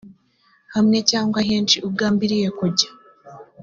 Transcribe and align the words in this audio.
hamwe 0.75 0.97
cyangwa 1.11 1.39
henshi 1.49 1.77
ugambiriye 1.89 2.47
kujya 2.59 2.89